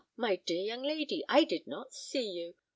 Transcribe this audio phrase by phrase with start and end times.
[0.17, 2.55] my dear young lady, I did not see you.